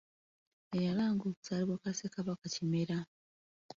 Eyalanga 0.75 1.23
okuzaalibwa 1.31 1.75
kwa 1.81 1.91
Ssekabaka 1.93 2.45
Kimera. 2.53 2.97